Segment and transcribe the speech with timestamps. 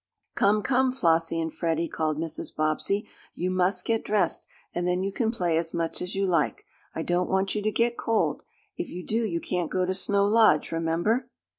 [0.33, 2.55] "Come, come, Flossie and Freddie!" called Mrs.
[2.55, 3.07] Bobbsey.
[3.35, 6.65] "You must get dressed and then you can play as much as you like.
[6.95, 8.41] I don't want you to get cold.
[8.75, 11.29] If you do you can't go to Snow Lodge, remember!"